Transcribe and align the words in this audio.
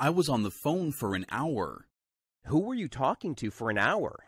I 0.00 0.10
was 0.10 0.28
on 0.28 0.42
the 0.42 0.50
phone 0.50 0.90
for 0.92 1.14
an 1.14 1.26
hour. 1.30 1.86
Who 2.46 2.60
were 2.60 2.74
you 2.74 2.88
talking 2.88 3.34
to 3.36 3.50
for 3.50 3.70
an 3.70 3.78
hour? 3.78 4.24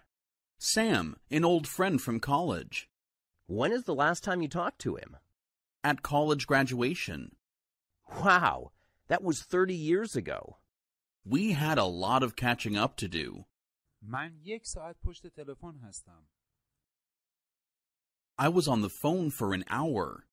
Sam, 0.58 1.16
an 1.30 1.44
old 1.44 1.66
friend 1.66 2.00
from 2.00 2.20
college. 2.20 2.88
When 3.46 3.72
is 3.72 3.84
the 3.84 3.94
last 3.94 4.22
time 4.22 4.40
you 4.40 4.48
talked 4.48 4.80
to 4.82 4.96
him? 4.96 5.16
At 5.82 6.02
college 6.02 6.46
graduation. 6.46 7.36
Wow, 8.22 8.70
that 9.08 9.22
was 9.22 9.42
30 9.42 9.74
years 9.74 10.14
ago. 10.16 10.58
We 11.24 11.52
had 11.52 11.78
a 11.78 11.84
lot 11.84 12.22
of 12.22 12.36
catching 12.36 12.76
up 12.76 12.96
to 12.98 13.08
do. 13.08 13.46
من 14.02 14.40
یک 14.42 14.66
ساعت 14.66 14.96
پشت 15.02 15.26
تلفن 15.26 15.78
هستم. 15.78 16.26
I 18.38 18.48
was 18.48 18.68
on 18.68 18.80
the 18.82 18.90
phone 18.90 19.30
for 19.30 19.54
an 19.54 19.64
hour. 19.68 20.26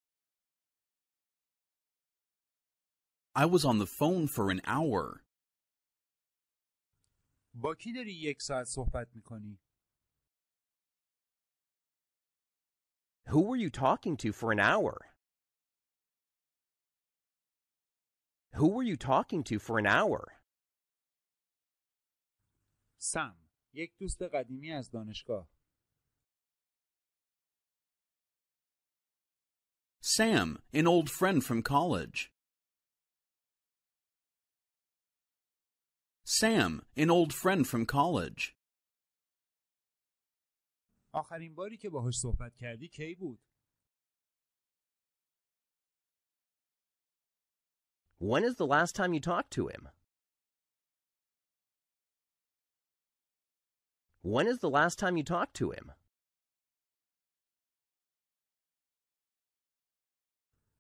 I 3.34 3.46
was 3.46 3.64
on 3.64 3.80
the 3.80 3.86
phone 3.86 4.28
for 4.28 4.50
an 4.50 4.62
hour. 4.66 5.24
با 7.56 7.76
کی 7.76 7.94
داری 7.94 8.14
یک 8.14 8.42
ساعت 8.42 8.68
صحبت 8.68 9.16
میکنی؟ 9.16 9.60
Who 13.28 13.42
were 13.42 13.56
you 13.56 13.70
talking 13.70 14.18
to 14.18 14.34
for 14.34 14.52
an 14.52 14.60
hour? 14.60 15.16
Who 18.54 18.68
were 18.76 18.84
you 18.84 18.98
talking 18.98 19.44
to 19.44 19.60
for 19.60 19.80
an 19.80 19.88
hour? 19.88 20.42
سم 22.98 23.38
یک 23.74 23.98
دوست 23.98 24.22
قدیمی 24.22 24.72
از 24.72 24.92
دانشگاه. 24.92 25.50
Sam, 30.04 30.60
an 30.74 30.88
old 30.88 31.10
friend 31.10 31.44
from 31.44 31.62
college. 31.62 32.34
Sam, 36.26 36.82
an 36.96 37.10
old 37.10 37.34
friend 37.34 37.68
from 37.68 37.86
college. 37.86 38.56
آخرین 41.14 41.56
باری 41.56 41.78
که 41.78 41.90
باهاش 41.90 42.18
صحبت 42.18 42.56
کردی 42.56 42.88
کی 42.88 43.16
بود؟ 43.16 43.40
When 48.20 48.44
is 48.44 48.56
the 48.56 48.68
last 48.68 48.96
time 48.96 49.14
you 49.14 49.20
talked 49.20 49.52
to 49.52 49.68
him? 49.68 49.90
When 54.22 54.48
is 54.48 54.60
the 54.60 54.70
last 54.70 55.00
time 55.00 55.18
you 55.18 55.24
talked 55.24 55.56
to 55.56 55.72
him? 55.72 55.92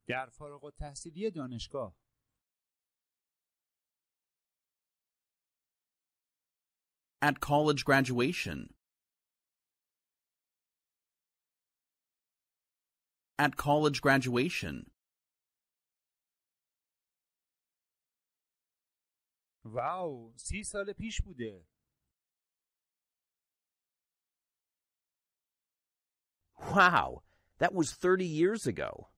در 0.07 0.29
فارغ 0.29 0.63
التحصیلی 0.65 1.31
دانشگاه. 1.31 1.95
At 7.25 7.39
college 7.39 7.85
graduation. 7.85 8.73
At 13.37 13.55
college 13.57 14.01
graduation. 14.01 14.91
واو 19.65 20.33
سی 20.37 20.63
سال 20.63 20.93
پیش 20.93 21.21
بوده. 21.21 21.65
Wow, 26.57 27.23
that 27.57 27.73
was 27.73 27.91
30 27.91 28.25
years 28.25 28.67
ago. 28.67 29.09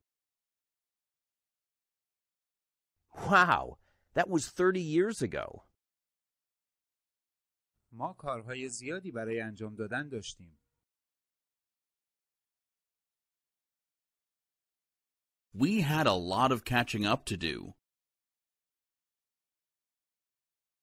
Wow, 3.30 3.78
that 4.16 4.30
was 4.30 4.50
30 4.50 4.81
years 4.81 5.22
ago. 5.22 5.64
ما 7.93 8.12
کارهای 8.12 8.69
زیادی 8.69 9.12
برای 9.12 9.41
انجام 9.41 9.75
دادن 9.75 10.09
داشتیم. 10.09 10.59
We 15.54 15.81
had 15.82 16.06
a 16.06 16.15
lot 16.15 16.53
of 16.53 16.65
catching 16.65 17.04
up 17.04 17.25
to 17.25 17.37
do. 17.37 17.75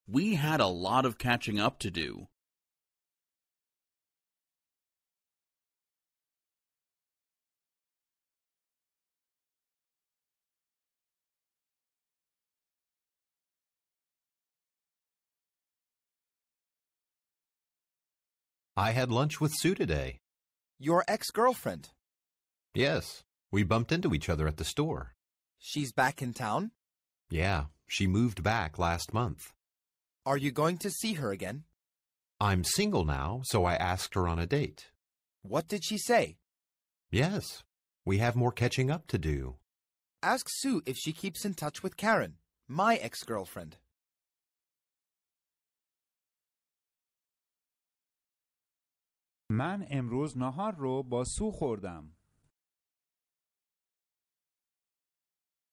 We 0.07 0.35
had 0.35 0.59
a 0.59 0.67
lot 0.67 1.05
of 1.05 1.17
catching 1.17 1.59
up 1.59 1.79
to 1.79 1.89
do. 1.89 2.27
I 18.77 18.91
had 18.91 19.09
lunch 19.09 19.39
with 19.39 19.53
Sue 19.55 19.73
today. 19.73 20.19
Your 20.79 21.05
ex 21.07 21.31
girlfriend. 21.31 21.91
Yes, 22.73 23.23
we 23.49 23.63
bumped 23.63 23.93
into 23.93 24.13
each 24.13 24.27
other 24.27 24.49
at 24.49 24.57
the 24.57 24.65
store. 24.65 25.15
She's 25.57 25.93
back 25.93 26.21
in 26.21 26.33
town? 26.33 26.71
Yeah, 27.29 27.65
she 27.87 28.05
moved 28.05 28.43
back 28.43 28.77
last 28.77 29.13
month. 29.13 29.53
Are 30.25 30.35
you 30.35 30.51
going 30.51 30.77
to 30.79 30.89
see 30.89 31.13
her 31.13 31.31
again? 31.31 31.63
I'm 32.41 32.65
single 32.65 33.05
now, 33.05 33.43
so 33.45 33.63
I 33.63 33.75
asked 33.75 34.13
her 34.15 34.27
on 34.27 34.39
a 34.39 34.45
date. 34.45 34.87
What 35.41 35.69
did 35.69 35.85
she 35.85 35.97
say? 35.97 36.35
Yes, 37.09 37.63
we 38.03 38.17
have 38.17 38.35
more 38.35 38.51
catching 38.51 38.91
up 38.91 39.07
to 39.07 39.17
do. 39.17 39.55
Ask 40.21 40.47
Sue 40.49 40.81
if 40.85 40.97
she 40.97 41.13
keeps 41.13 41.45
in 41.45 41.53
touch 41.53 41.81
with 41.81 41.95
Karen, 41.95 42.33
my 42.67 42.97
ex 42.97 43.23
من 49.50 49.86
امروز 49.90 50.38
نهار 50.38 50.74
رو 50.74 51.02
با 51.02 51.24
سو 51.24 51.50
خوردم. 51.50 52.16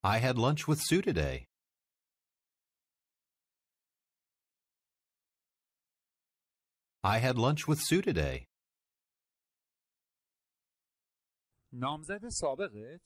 I 0.03 0.19
had 0.19 0.37
lunch 0.37 0.67
with 0.67 0.79
Sue 0.87 1.01
today. 1.01 1.47
I 7.03 7.19
had 7.19 7.37
lunch 7.37 7.67
with 7.67 7.79
Sue 7.79 8.01
today. 8.01 8.47
نامزد 11.73 12.29
سابقت؟ 12.29 13.01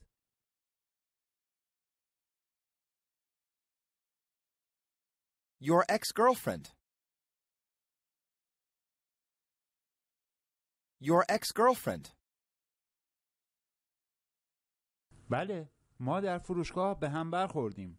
Your 5.59 5.85
ex-girlfriend. 5.89 6.74
Your 10.99 11.25
ex-girlfriend. 11.29 12.07
بله 15.29 15.69
ما 15.99 16.19
در 16.19 16.37
فروشگاه 16.37 16.99
به 16.99 17.09
هم 17.09 17.31
برخوردیم 17.31 17.97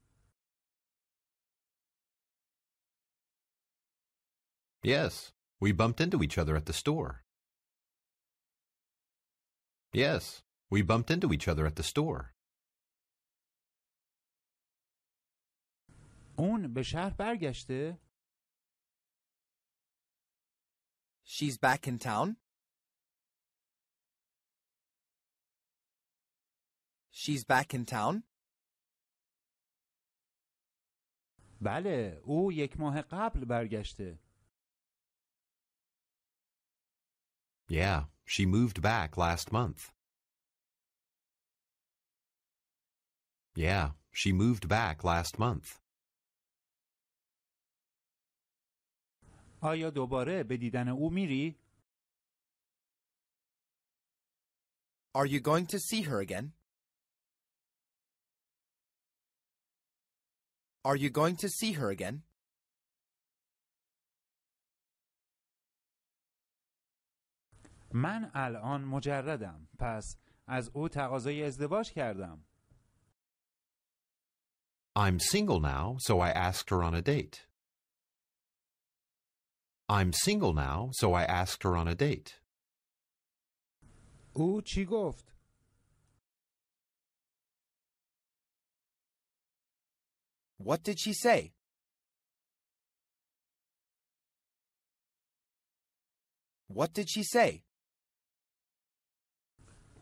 Yes, 4.84 5.32
we 5.60 5.72
bumped 5.72 6.00
into 6.00 6.22
each 6.22 6.38
other 6.38 6.56
at 6.56 6.66
the 6.66 6.72
store. 6.72 7.24
Yes, 9.92 10.42
we 10.70 10.82
bumped 10.82 11.10
into 11.10 11.32
each 11.32 11.46
other 11.46 11.66
at 11.66 11.76
the 11.76 11.82
store. 11.82 12.34
اون 16.38 16.74
به 16.74 16.82
شهر 16.82 17.10
برگشته؟ 17.10 17.98
She's 21.24 21.56
back 21.58 21.86
in 21.86 21.98
town. 21.98 22.36
She's 27.26 27.44
back 27.44 27.74
in 27.74 27.84
town. 27.84 28.22
بله 31.60 32.20
او 32.24 32.52
یک 32.52 32.80
ماه 32.80 33.02
قبل 33.02 33.44
برگشته 33.44 34.18
Yeah, 37.68 38.04
she 38.26 38.44
moved 38.44 38.82
back 38.82 39.16
last 39.16 39.50
month. 39.52 39.92
Yeah, 43.56 43.92
she 44.10 44.32
moved 44.32 44.68
back 44.68 45.04
last 45.04 45.38
month. 45.38 45.78
آیا 49.60 49.90
دوباره 49.90 50.42
به 50.42 50.56
دیدن 50.56 50.88
او 50.88 51.10
میری؟ 51.10 51.56
Are 55.14 55.26
you 55.26 55.40
going 55.40 55.66
to 55.66 55.78
see 55.78 56.02
her 56.02 56.20
again? 56.20 56.52
Are 60.86 60.96
you 60.96 61.10
going 61.10 61.36
to 61.36 61.48
see 61.48 61.72
her 61.72 61.90
again? 61.90 62.22
من 67.94 68.30
الان 68.34 68.84
مجردم 68.84 69.68
پس 69.78 70.16
از 70.46 70.70
او 70.74 70.88
تقاضای 70.88 71.42
ازدواج 71.44 71.92
کردم 71.92 72.44
I'm 74.94 75.18
single 75.18 75.60
now, 75.60 75.96
so 76.00 76.20
I 76.20 76.30
asked 76.30 76.68
her 76.68 76.82
on 76.82 76.94
a 76.94 77.00
date. 77.00 77.46
I'm 79.88 80.12
single 80.12 80.52
now, 80.52 80.90
so 80.92 81.14
I 81.14 81.24
asked 81.24 81.62
her 81.62 81.76
on 81.76 81.88
a 81.88 81.94
date. 81.94 82.40
او 84.32 84.60
چی 84.60 84.84
گفت؟ 84.84 85.32
What 90.58 90.82
did 90.84 90.98
she 90.98 91.12
say? 91.12 91.52
What 96.68 96.94
did 96.94 97.08
she 97.10 97.22
say? 97.22 97.62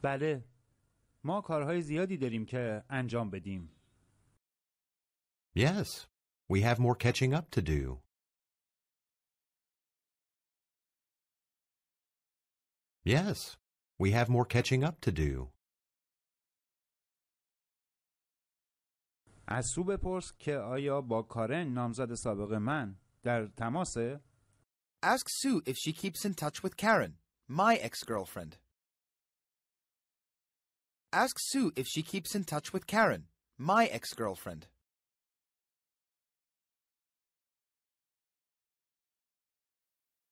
بله 0.02 0.44
ما 1.24 1.40
کارهای 1.40 1.82
زیادی 1.82 2.16
داریم 2.16 2.46
که 2.46 2.84
انجام 2.90 3.30
بدیم 3.30 3.70
Yes, 5.54 6.06
we 6.48 6.60
have 6.62 6.78
more 6.78 6.94
catching 6.94 7.34
up 7.34 7.50
to 7.50 7.60
do. 7.60 8.00
Yes, 13.04 13.56
we 13.98 14.12
have 14.12 14.28
more 14.28 14.44
catching 14.44 14.84
up 14.84 15.00
to 15.00 15.10
do. 15.10 15.50
از 19.47 19.65
سو 19.65 19.83
بپرس 19.83 20.33
که 20.39 20.55
آیا 20.57 21.01
با 21.01 21.21
کارن 21.21 21.73
نامزد 21.73 22.13
سابق 22.13 22.53
من 22.53 22.95
در 23.23 23.45
تماسه؟ 23.47 24.19
Ask 25.05 25.27
Sue 25.29 25.61
if 25.67 25.75
she 25.77 25.93
keeps 25.93 26.25
in 26.25 26.33
touch 26.33 26.63
with 26.63 26.77
Karen, 26.77 27.13
my 27.47 27.75
ex-girlfriend. 27.75 28.57
Ask 31.13 31.35
Sue 31.39 31.71
if 31.75 31.85
she 31.87 32.01
keeps 32.01 32.33
in 32.33 32.43
touch 32.43 32.73
with 32.73 32.87
Karen, 32.87 33.27
my 33.59 33.85
ex-girlfriend. 33.85 34.67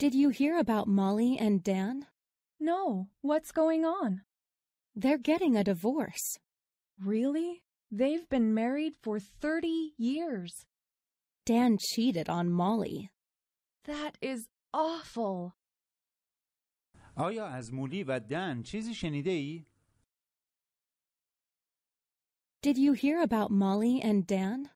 Did 0.00 0.14
you 0.14 0.28
hear 0.30 0.58
about 0.58 0.88
Molly 0.88 1.38
and 1.38 1.62
Dan? 1.62 2.06
No, 2.60 3.08
what's 3.22 3.50
going 3.52 3.84
on? 3.84 4.22
They're 4.94 5.18
getting 5.18 5.56
a 5.56 5.64
divorce. 5.64 6.38
Really? 7.02 7.62
They've 7.90 8.28
been 8.28 8.54
married 8.54 8.94
for 9.02 9.18
30 9.20 9.94
years. 9.98 10.66
Dan 11.44 11.78
cheated 11.78 12.28
on 12.28 12.50
Molly. 12.50 13.10
That 13.84 14.18
is 14.20 14.48
awful. 14.74 15.54
آیا 17.16 17.46
از 17.46 17.74
مولی 17.74 18.04
و 18.04 18.20
دن 18.20 18.62
چیزی 18.62 18.94
شنیده 18.94 19.30
ای؟ 19.30 19.66
Did 22.62 22.78
you 22.78 22.92
hear 22.94 23.20
about 23.22 23.50
Molly 23.50 24.02
and 24.02 24.26
Dan? 24.26 24.70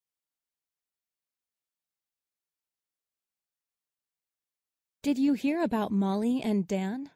Did 5.04 5.18
you 5.18 5.32
hear 5.34 5.62
about 5.62 5.90
Molly 5.92 6.42
and 6.42 6.66
Dan? 6.66 7.10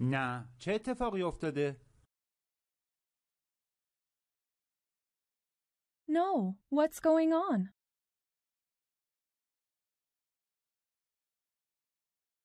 نه 0.00 0.48
چه 0.58 0.72
اتفاقی 0.74 1.22
افتاده؟ 1.22 1.80
No, 6.08 6.56
what's 6.70 7.00
going 7.00 7.32
on? 7.32 7.70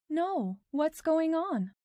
No, 0.09 0.57
what's 0.71 1.01
going 1.01 1.35
on? 1.35 1.75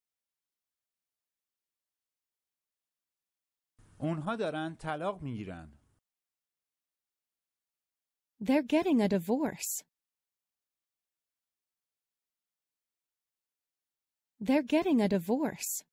اونها 4.01 4.37
دارن 4.37 4.77
طلاق 4.77 5.23
میگیرن 5.23 5.79
They're 8.41 8.63
getting 8.63 9.01
a 9.01 9.09
divorce. 9.09 9.83
They're 14.41 14.63
getting 14.63 15.01
a 15.01 15.09
divorce. 15.09 15.85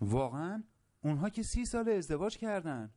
واقعا 0.00 0.64
اونها 1.04 1.28
که 1.30 1.42
سی 1.42 1.64
سال 1.64 1.88
ازدواج 1.88 2.38
کردن 2.38 2.94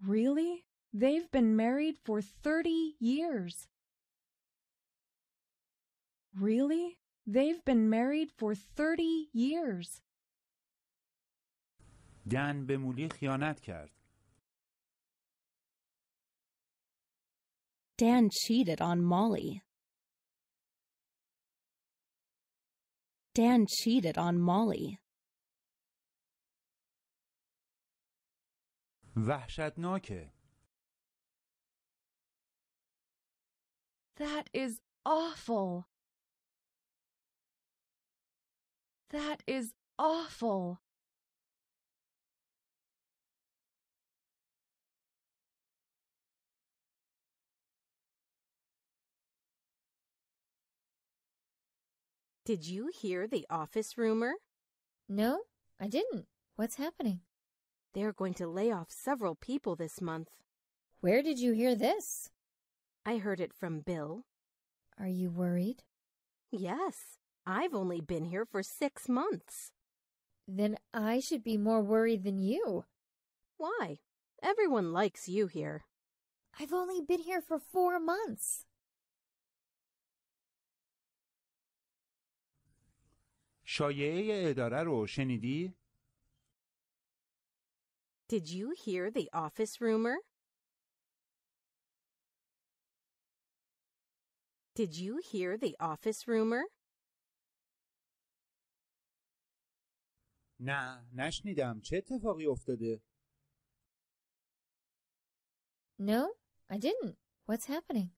Really? 0.00 0.64
They've 0.94 1.30
been 1.30 1.56
married 1.56 1.98
for 1.98 2.22
30 2.22 2.96
years. 3.00 3.68
Really? 6.34 6.98
They've 7.26 7.64
been 7.64 7.90
married 7.90 8.30
for 8.32 8.54
30 8.54 9.28
years. 9.34 10.00
دن 12.30 12.66
به 12.66 12.76
مولی 12.76 13.08
خیانت 13.08 13.60
کرد 13.60 13.90
Dan 18.02 18.30
cheated 18.30 18.80
on 18.80 19.02
Molly. 19.02 19.62
Dan 23.34 23.66
cheated 23.68 24.16
on 24.18 24.38
Molly. 24.38 24.98
وحشتناکه 29.16 30.32
That 34.16 34.50
is 34.52 34.80
awful. 35.06 35.86
That 39.10 39.42
is 39.46 39.74
awful. 39.98 40.80
Did 52.45 52.67
you 52.67 52.91
hear 52.93 53.25
the 53.25 53.45
office 53.49 53.97
rumor? 53.97 54.33
No, 55.07 55.43
I 55.79 55.87
didn't. 55.87 56.25
What's 56.57 56.75
happening? 56.75 57.21
They're 57.93 58.11
going 58.11 58.33
to 58.33 58.47
lay 58.47 58.69
off 58.69 58.87
several 58.91 59.35
people 59.35 59.77
this 59.77 60.01
month. 60.01 60.27
Where 60.99 61.23
did 61.23 61.39
you 61.39 61.53
hear 61.53 61.73
this? 61.73 62.31
I 63.05 63.15
heard 63.15 63.39
it 63.39 63.53
from 63.53 63.79
Bill. 63.79 64.25
Are 64.99 65.07
you 65.07 65.29
worried? 65.29 65.83
Yes, 66.51 67.17
I've 67.45 67.73
only 67.73 68.01
been 68.01 68.25
here 68.25 68.45
for 68.45 68.61
six 68.61 69.07
months. 69.07 69.71
Then 70.45 70.75
I 70.93 71.21
should 71.21 71.45
be 71.45 71.55
more 71.55 71.81
worried 71.81 72.25
than 72.25 72.39
you. 72.39 72.83
Why? 73.55 73.99
Everyone 74.41 74.91
likes 74.91 75.29
you 75.29 75.47
here. 75.47 75.85
I've 76.59 76.73
only 76.73 76.99
been 76.99 77.21
here 77.21 77.41
for 77.41 77.57
four 77.57 78.01
months. 78.01 78.65
شایعه 83.75 84.49
اداره 84.49 84.83
رو 84.83 85.07
شنیدی؟ 85.07 85.75
Did 88.29 88.47
you 88.47 88.67
hear 88.83 89.11
the 89.11 89.27
office 89.33 89.81
rumor? 89.81 90.17
Did 94.75 94.91
you 95.03 95.13
hear 95.31 95.57
the 95.57 95.75
office 95.79 96.27
rumor? 96.27 96.63
نه 100.59 101.05
نشنیدم 101.13 101.81
چه 101.81 101.97
اتفاقی 101.97 102.45
افتاده؟ 102.47 103.01
No, 105.99 106.21
I 106.69 106.77
didn't. 106.77 107.15
What's 107.45 107.65
happening? 107.65 108.09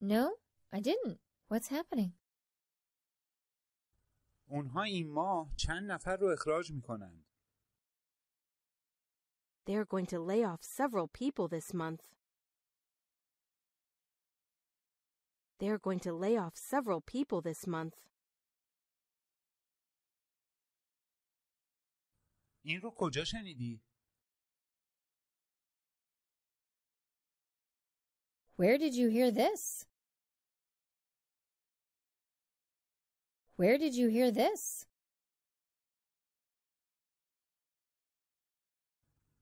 No, 0.00 0.41
I 0.71 0.79
didn't. 0.79 1.19
What's 1.49 1.69
happening? 1.69 2.13
اونها 4.49 4.83
این 4.83 5.11
ماه 5.11 5.55
چند 5.55 5.91
نفر 5.91 6.17
رو 6.17 6.27
اخراج 6.27 6.71
میکنند 6.71 7.25
They're 9.65 9.85
going 9.85 10.05
to 10.05 10.19
lay 10.19 10.45
off 10.45 10.63
several 10.63 11.07
people 11.09 11.47
this 11.49 11.73
month. 11.73 12.03
They're 15.59 15.79
going 15.87 15.99
to 16.07 16.13
lay 16.13 16.37
off 16.37 16.55
several 16.55 17.01
people 17.01 17.41
this 17.41 17.67
month. 17.67 17.95
این 22.63 22.81
رو 22.81 22.91
کجا 22.91 23.23
شنیدی؟ 23.23 23.81
Where 28.57 28.77
did 28.77 28.93
you 28.95 29.09
hear 29.09 29.31
this? 29.31 29.85
Where 33.55 33.77
did 33.77 33.95
you 33.95 34.07
hear 34.09 34.31
this? 34.31 34.85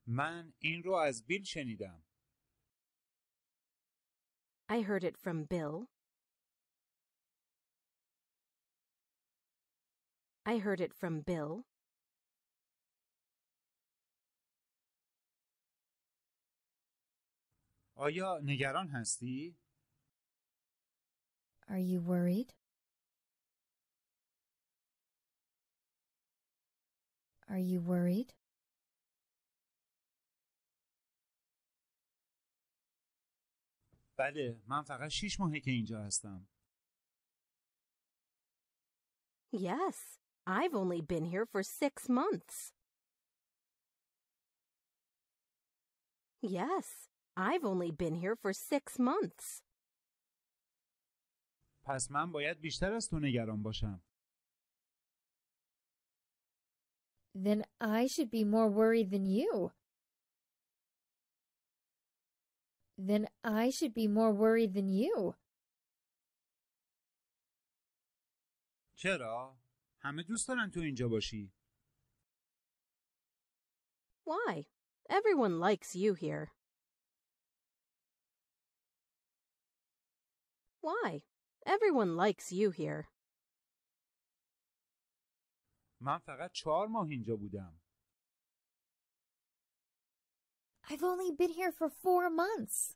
من 0.08 0.54
این 0.60 0.84
رو 0.84 0.94
از 0.94 1.26
بیل 1.26 1.44
شنیدم 1.44 2.04
I 4.70 4.82
heard 4.82 5.04
it 5.04 5.18
from 5.18 5.44
Bill. 5.46 5.88
I 10.46 10.58
heard 10.58 10.82
it 10.82 10.94
from 10.94 11.22
Bill. 11.22 11.66
آیا 17.96 18.40
نگران 18.44 18.88
هستی؟ 18.88 19.58
Are 21.68 21.80
you 21.80 22.00
worried? 22.02 22.54
Are 27.50 27.60
you 27.72 27.80
worried? 27.82 28.34
بله 34.18 34.62
من 34.68 34.82
فقط 34.82 35.10
شیش 35.10 35.40
ماهه 35.40 35.60
که 35.60 35.72
اینجا 35.72 36.04
هستم 36.04 36.48
Yes, 39.54 39.98
I've 40.48 40.76
only 40.76 41.02
been 41.02 41.26
here 41.34 41.46
for 41.46 41.64
six 41.64 42.10
months. 42.10 42.74
Yes, 46.42 46.88
I've 47.38 47.66
only 47.66 47.92
been 47.92 48.16
here 48.16 48.36
for 48.36 48.54
six 48.54 49.00
months. 49.00 49.62
پس 51.84 52.12
من 52.12 52.32
باید 52.32 52.60
بیشتر 52.60 52.94
از 52.94 53.10
تو 53.10 53.20
نگران 53.20 53.64
باشم 53.64 54.04
Then 57.40 57.66
I 57.82 58.08
should 58.08 58.32
be 58.32 58.44
more 58.44 58.70
worried 58.70 59.12
than 59.12 59.26
you. 59.26 59.72
Then 62.98 63.28
I 63.44 63.70
should 63.70 63.94
be 63.94 64.08
more 64.08 64.32
worried 64.32 64.74
than 64.74 64.88
you. 64.90 65.36
چرا؟ 68.96 69.58
همه 70.00 70.24
دوست 70.24 70.48
دارن 70.48 70.72
تو 70.72 70.80
اینجا 70.80 71.08
باشی 71.08 71.52
Why? 74.26 74.66
Everyone 75.10 75.60
likes 75.60 75.96
you 75.96 76.16
here. 76.16 76.52
Why? 80.82 81.22
Everyone 81.66 82.16
likes 82.16 82.52
you 82.52 82.72
here. 82.72 83.10
من 86.02 86.18
فقط 86.18 86.52
چهار 86.52 86.88
ماه 86.88 87.08
اینجا 87.10 87.36
بودم 87.36 87.80
I've 90.90 91.04
only 91.04 91.32
been 91.32 91.50
here 91.50 91.72
for 91.72 91.90
four 91.90 92.30
months. 92.30 92.96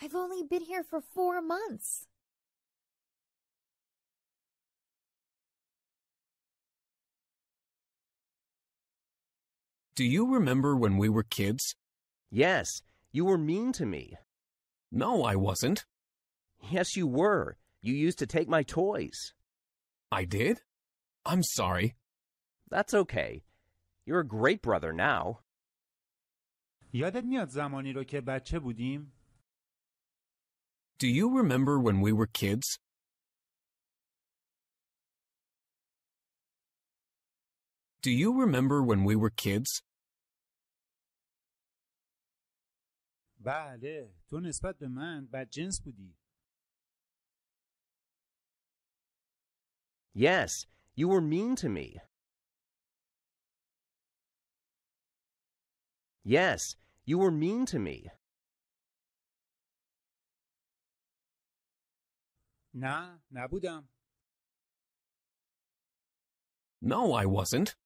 I've 0.00 0.14
only 0.14 0.42
been 0.42 0.62
here 0.62 0.84
for 0.84 1.00
four 1.00 1.42
months. 1.42 2.06
Do 9.96 10.04
you 10.04 10.32
remember 10.32 10.74
when 10.74 10.96
we 10.96 11.10
were 11.10 11.24
kids? 11.24 11.74
Yes, 12.30 12.80
you 13.12 13.26
were 13.26 13.36
mean 13.36 13.72
to 13.72 13.84
me. 13.84 14.14
No, 14.90 15.24
I 15.24 15.36
wasn't. 15.36 15.84
Yes, 16.70 16.96
you 16.96 17.06
were. 17.06 17.58
You 17.84 17.94
used 17.94 18.18
to 18.18 18.26
take 18.26 18.48
my 18.48 18.62
toys. 18.62 19.34
I 20.12 20.24
did? 20.24 20.60
I'm 21.24 21.42
sorry. 21.42 21.96
That's 22.70 22.94
okay. 22.94 23.42
You're 24.06 24.20
a 24.20 24.26
great 24.26 24.62
brother 24.62 24.92
now. 24.92 25.40
یادت 26.92 27.24
میاد 27.24 27.48
زمانی 27.48 27.92
رو 27.92 28.04
که 28.04 28.20
بچه 28.20 28.58
بودیم؟ 28.58 29.12
Do 30.98 31.06
you 31.06 31.30
remember 31.30 31.78
when 31.78 32.00
we 32.00 32.12
were 32.12 32.26
kids? 32.26 32.78
Do 38.02 38.10
you 38.10 38.40
remember 38.40 38.82
when 38.82 39.04
we 39.04 39.16
were 39.16 39.30
kids? 39.30 39.82
بله 43.38 44.14
تو 44.28 44.40
نسبت 44.40 44.78
به 44.78 44.88
من 44.88 45.26
بدجنس 45.26 45.80
بودی 45.80 46.16
Yes, 50.14 50.66
you 50.94 51.08
were 51.08 51.20
mean 51.20 51.56
to 51.56 51.68
me. 51.68 51.98
Yes, 56.24 56.76
you 57.04 57.18
were 57.18 57.30
mean 57.30 57.66
to 57.66 57.78
me. 57.78 58.10
نه 62.74 63.20
نبودم 63.32 63.88
No, 66.82 67.12
I 67.12 67.26
wasn't. 67.26 67.76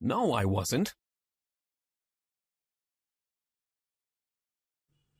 No, 0.00 0.32
I 0.32 0.44
wasn't. 0.44 0.94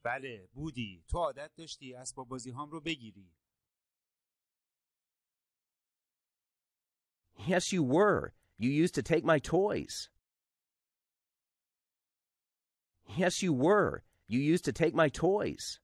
بله 0.03 0.49
بودی 0.53 1.05
تو 1.09 1.19
عادت 1.19 1.55
داشتی 1.57 1.95
اسباب 1.95 2.29
بازی 2.29 2.51
هام 2.51 2.71
رو 2.71 2.81
بگیری 2.81 3.33
Yes, 7.39 7.73
you 7.73 7.83
were. 7.83 8.35
You 8.59 8.71
used 8.71 8.95
to 8.95 9.03
take 9.03 9.25
my 9.25 9.39
toys. 9.39 10.09
Yes, 13.17 13.43
you 13.43 13.53
were. 13.53 14.03
You 14.27 14.41
used 14.41 14.65
to 14.65 14.73
take 14.73 14.95
my 14.95 15.09
toys. 15.09 15.81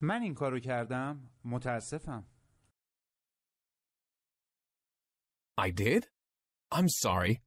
من 0.00 0.22
این 0.22 0.34
کارو 0.34 0.60
کردم 0.60 1.30
متاسفم 1.44 2.26
I 5.58 5.70
did? 5.70 6.04
I'm 6.70 6.88
sorry. 6.88 7.42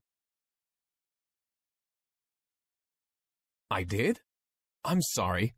I 3.71 3.83
did? 3.83 4.21
I'm 4.83 5.01
sorry. 5.01 5.55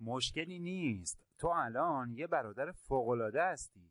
مشکلی 0.00 0.58
نیست 0.58 1.18
تو 1.38 1.48
الان 1.48 2.12
یه 2.12 2.26
برادر 2.26 2.72
فوقالعاده 2.72 3.42
هستی 3.42 3.90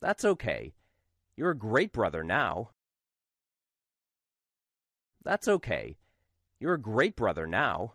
That's 0.00 0.24
okay. 0.24 0.74
You're 1.36 1.52
a 1.52 1.58
great 1.70 1.92
brother 1.92 2.22
now. 2.22 2.70
That's 5.24 5.48
okay. 5.48 5.96
You're 6.60 6.74
a 6.74 6.88
great 6.92 7.16
brother 7.16 7.46
now. 7.46 7.94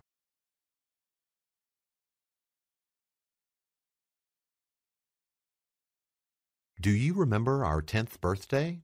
Do 6.81 6.91
you 6.91 7.13
remember 7.13 7.63
our 7.63 7.81
10th 7.81 8.19
birthday? 8.21 8.82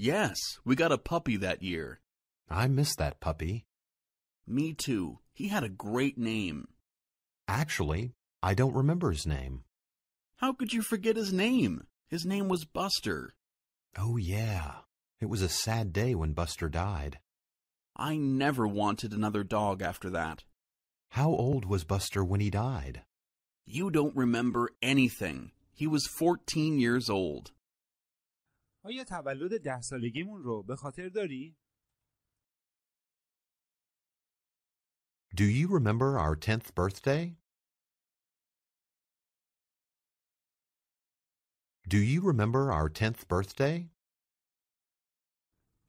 Yes, 0.00 0.38
we 0.64 0.76
got 0.76 0.92
a 0.92 0.96
puppy 0.96 1.36
that 1.38 1.60
year. 1.60 1.98
I 2.48 2.68
miss 2.68 2.94
that 2.96 3.18
puppy. 3.18 3.66
Me 4.46 4.72
too. 4.72 5.18
He 5.32 5.48
had 5.48 5.64
a 5.64 5.68
great 5.68 6.16
name. 6.16 6.68
Actually, 7.48 8.12
I 8.40 8.54
don't 8.54 8.76
remember 8.76 9.10
his 9.10 9.26
name. 9.26 9.64
How 10.36 10.52
could 10.52 10.72
you 10.72 10.82
forget 10.82 11.16
his 11.16 11.32
name? 11.32 11.88
His 12.06 12.24
name 12.24 12.48
was 12.48 12.64
Buster. 12.64 13.34
Oh, 13.98 14.16
yeah. 14.16 14.72
It 15.20 15.26
was 15.26 15.42
a 15.42 15.48
sad 15.48 15.92
day 15.92 16.14
when 16.14 16.32
Buster 16.32 16.68
died. 16.68 17.18
I 17.96 18.16
never 18.16 18.68
wanted 18.68 19.12
another 19.12 19.42
dog 19.42 19.82
after 19.82 20.08
that. 20.10 20.44
How 21.10 21.30
old 21.30 21.64
was 21.64 21.82
Buster 21.82 22.24
when 22.24 22.38
he 22.38 22.50
died? 22.50 23.02
You 23.66 23.90
don't 23.90 24.14
remember 24.14 24.70
anything. 24.80 25.50
He 25.72 25.88
was 25.88 26.06
14 26.06 26.78
years 26.78 27.10
old. 27.10 27.50
آیا 28.87 29.03
تولد 29.03 29.63
ده 29.63 29.81
سالگیمون 29.81 30.43
رو 30.43 30.63
به 30.63 30.75
خاطر 30.75 31.09
داری؟ 31.09 31.57
Do 35.35 35.45
you 35.45 35.67
remember 35.67 36.19
our 36.19 36.35
10th 36.35 36.75
birthday? 36.75 37.37
Do 41.87 41.97
you 41.97 42.21
remember 42.21 42.71
our 42.71 42.89
10th 42.89 43.27
birthday? 43.27 43.89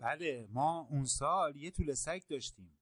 بله 0.00 0.48
ما 0.50 0.80
اون 0.90 1.04
سال 1.06 1.56
یه 1.56 1.70
طول 1.70 1.94
سگ 1.94 2.22
داشتیم 2.28 2.78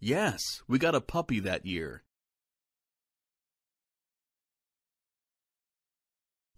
Yes, 0.00 0.42
we 0.68 0.78
got 0.78 0.94
a 0.94 1.00
puppy 1.00 1.40
that 1.40 1.64
year. 1.64 2.04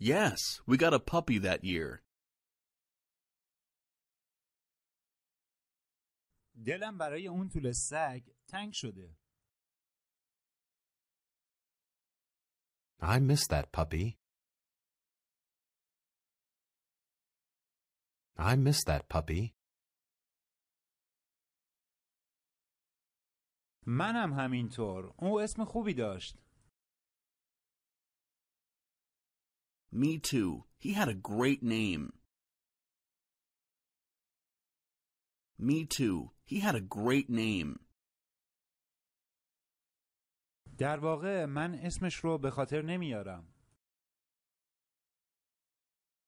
Yes, 0.02 0.38
we 0.66 0.76
got 0.76 0.94
a 0.94 1.00
puppy 1.00 1.38
that 1.38 1.64
year. 1.64 2.02
دلم 6.66 6.98
برای 6.98 7.28
اون 7.28 7.48
طول 7.48 7.72
سگ 7.72 8.22
تنگ 8.48 8.70
شده 8.74 9.16
I 13.00 13.18
miss 13.20 13.46
that 13.46 13.70
puppy. 13.72 14.18
I 18.36 18.56
miss 18.56 18.84
that 18.84 19.08
puppy. 19.08 19.54
منم 23.86 24.32
همینطور 24.32 25.14
او 25.18 25.40
اسم 25.40 25.64
خوبی 25.64 25.94
داشت 25.94 26.38
Me 29.92 30.18
too. 30.18 30.64
He 30.78 30.92
had 30.92 31.08
a 31.08 31.14
great 31.14 31.62
name. 31.62 32.12
Me 35.58 35.84
too. 35.86 36.30
He 36.44 36.60
had 36.60 36.74
a 36.74 36.80
great 36.80 37.28
name. 37.30 37.80
در 40.78 40.98
واقع 40.98 41.44
من 41.46 41.74
اسمش 41.74 42.14
رو 42.24 42.38
به 42.38 42.50
خاطر 42.50 42.82
نمیارم 42.82 43.46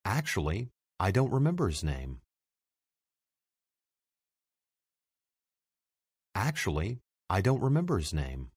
Actually, 0.05 0.73
I 0.99 1.11
don't 1.13 1.31
remember 1.31 1.69
his 1.69 1.85
name. 1.85 2.21
Actually, 6.35 7.01
I 7.29 7.41
don't 7.41 7.61
remember 7.61 7.99
his 7.99 8.13
name. 8.13 8.51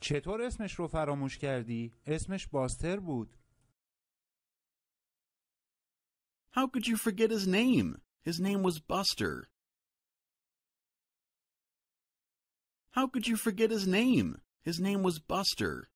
چطور 0.00 0.42
اسمش 0.42 0.74
رو 0.74 0.88
فراموش 0.88 1.38
کردی؟ 1.38 1.92
اسمش 2.06 2.48
باستر 2.48 3.00
بود 3.00 3.36
How 6.56 6.66
could 6.68 6.86
you 6.86 6.96
forget 6.96 7.30
his 7.30 7.46
name? 7.48 8.00
His 8.22 8.38
name 8.38 8.62
was 8.62 8.78
Buster. 8.78 9.48
How 12.96 13.08
could 13.08 13.26
you 13.26 13.36
forget 13.36 13.70
his 13.72 13.86
name? 13.88 14.40
His 14.62 14.78
name 14.78 15.02
was 15.02 15.18
Buster. 15.18 15.88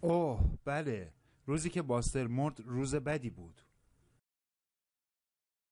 اوه 0.00 0.58
بله 0.64 1.12
روزی 1.46 1.70
که 1.70 1.82
باستر 1.82 2.26
مرد 2.26 2.60
روز 2.60 2.94
بدی 2.94 3.30
بود 3.30 3.62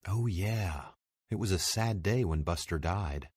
Oh, 0.09 0.27
yeah. 0.27 0.91
It 1.31 1.39
was 1.41 1.51
a 1.51 1.59
sad 1.59 2.01
day 2.01 2.25
when 2.25 2.43
Buster 2.43 2.79
died. 2.79 3.29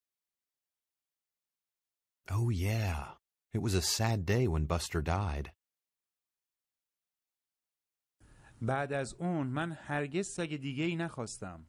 Oh, 2.29 2.49
yeah. 2.49 3.12
It 3.53 3.61
was 3.61 3.73
a 3.73 3.81
sad 3.81 4.25
day 4.25 4.47
when 4.47 4.65
Buster 4.65 5.01
died. 5.01 5.51
بعد 8.61 8.93
از 8.93 9.13
اون 9.13 9.47
من 9.47 9.71
هرگز 9.71 10.27
سگ 10.27 10.55
دیگه 10.55 10.83
ای 10.83 10.95
نخواستم 10.95 11.67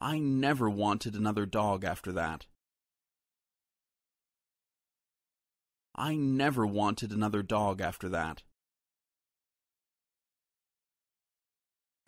I 0.00 0.18
never 0.18 0.68
wanted 0.68 1.14
another 1.14 1.46
dog 1.46 1.84
after 1.84 2.12
that. 2.12 2.46
I 5.94 6.16
never 6.16 6.66
wanted 6.66 7.12
another 7.12 7.42
dog 7.42 7.80
after 7.80 8.08
that. 8.08 8.42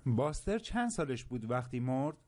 باستر 0.07 0.59
چند 0.59 0.91
سالش 0.91 1.25
بود 1.25 1.51
وقتی 1.51 1.81
مرد؟ 1.81 2.19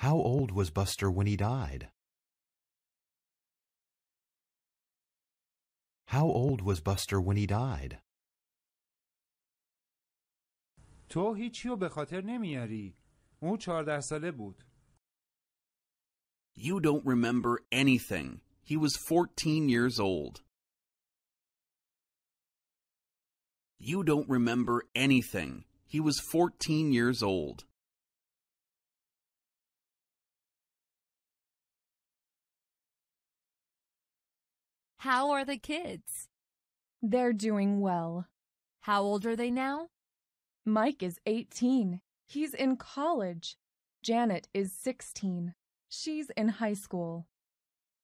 How 0.00 0.16
old 0.16 0.50
was 0.52 0.70
Buster 0.70 1.10
when 1.10 1.26
he 1.26 1.36
died? 1.36 1.88
How 6.08 6.26
old 6.26 6.60
was 6.62 6.80
Buster 6.80 7.20
when 7.20 7.36
he 7.36 7.46
died? 7.46 7.98
تو 11.08 11.34
هیچی 11.34 11.68
رو 11.68 11.76
به 11.76 11.88
خاطر 11.88 12.20
نمیاری 12.24 12.96
او 13.40 13.56
چهارده 13.56 14.00
ساله 14.00 14.32
بود 14.32 14.64
You 16.56 16.80
don't 16.80 17.04
remember 17.04 17.60
anything. 17.70 18.40
He 18.62 18.76
was 18.76 18.96
14 18.96 19.68
years 19.68 20.00
old. 20.00 20.42
You 23.78 24.02
don't 24.02 24.28
remember 24.28 24.82
anything. 24.94 25.64
He 25.86 26.00
was 26.00 26.18
14 26.18 26.92
years 26.92 27.22
old. 27.22 27.66
How 35.00 35.30
are 35.30 35.44
the 35.44 35.58
kids? 35.58 36.28
They're 37.02 37.32
doing 37.32 37.80
well. 37.80 38.26
How 38.80 39.02
old 39.02 39.26
are 39.26 39.36
they 39.36 39.50
now? 39.50 39.88
Mike 40.64 41.02
is 41.02 41.18
18. 41.26 42.00
He's 42.26 42.54
in 42.54 42.76
college. 42.76 43.56
Janet 44.02 44.48
is 44.54 44.72
16. 44.72 45.54
She's 45.88 46.30
in 46.30 46.48
high 46.48 46.74
school. 46.74 47.26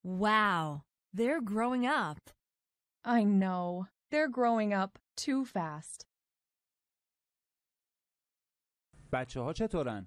Wow, 0.04 0.82
they're 1.12 1.40
growing 1.40 1.86
up. 1.86 2.30
I 3.04 3.22
know. 3.24 3.86
They're 4.10 4.28
growing 4.28 4.72
up 4.72 4.98
too 5.16 5.44
fast. 5.44 6.06
بچه 9.12 9.40
ها 9.40 9.52
چطورن؟ 9.52 10.06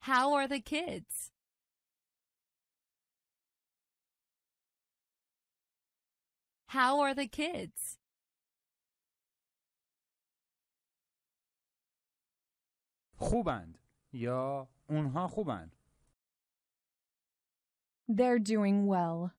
How 0.00 0.32
are 0.34 0.48
the 0.48 0.60
kids? 0.60 1.30
How 6.66 7.00
are 7.00 7.14
the 7.14 7.26
kids? 7.26 7.98
خوبند 13.16 13.78
یا 14.12 14.68
اونها 14.88 15.28
خوبند. 15.28 15.76
They're 18.08 18.38
doing 18.38 18.86
well. 18.86 19.32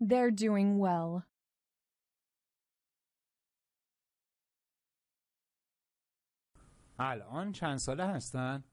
They're 0.00 0.30
doing 0.30 0.78
well. 0.78 1.22
الان 6.98 7.52
چند 7.52 7.76
ساله 7.78 8.06
هستن؟ 8.06 8.64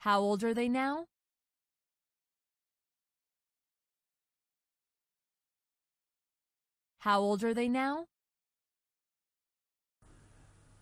How 0.00 0.20
old 0.20 0.44
are 0.44 0.54
they 0.54 0.68
now? 0.68 1.06
How 6.98 7.20
old 7.20 7.42
are 7.44 7.54
they 7.54 7.68
now? 7.68 8.06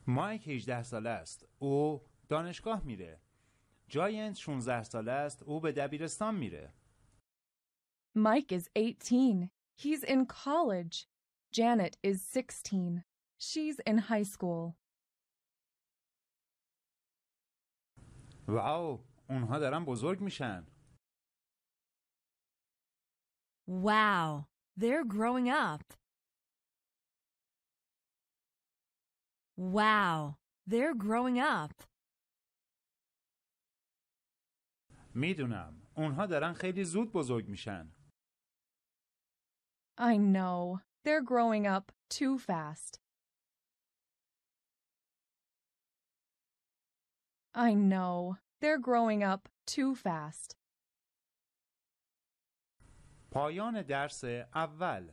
مایک 0.07 0.49
18 0.49 0.83
ساله 0.83 1.11
است. 1.11 1.47
او 1.59 2.01
دانشگاه 2.29 2.85
میره. 2.85 3.21
جاینت 3.89 4.37
16 4.37 4.83
ساله 4.83 5.13
است. 5.13 5.43
او 5.43 5.61
به 5.61 5.73
دبیرستان 5.73 6.35
میره. 6.35 6.73
Mike 8.17 8.53
is 8.53 8.69
18. 8.77 9.51
He's 9.75 10.03
in 10.05 10.27
college. 10.27 11.07
Janet 11.51 11.97
is 12.03 12.21
16. 12.21 13.05
She's 13.39 13.79
in 13.87 13.99
high 13.99 14.23
school. 14.23 14.77
واو 18.48 19.06
اونها 19.30 19.60
دارن 19.60 19.86
بزرگ 19.86 20.22
میشن. 20.22 20.68
Wow, 23.70 24.48
they're 24.80 25.04
growing 25.04 25.50
up. 25.50 25.94
Wow, 29.58 30.38
they're 30.70 30.96
growing 30.96 31.40
up. 31.40 31.84
می‌دونم. 35.16 35.82
اونها 35.96 36.26
دارن 36.26 36.54
خیلی 36.54 36.84
زود 36.84 37.12
بزرگ 37.12 37.50
میشن. 37.50 37.92
I 40.00 40.18
know. 40.18 40.80
They're 41.04 41.24
growing 41.24 41.66
up 41.66 41.92
too 42.10 42.38
fast. 42.38 43.07
I 47.57 47.75
know. 47.75 48.37
They're 48.61 48.79
growing 48.79 49.23
up 49.23 49.49
too 49.67 49.95
fast. 49.95 50.57
پایان 53.31 53.83
درس 53.83 54.25
اول 54.55 55.13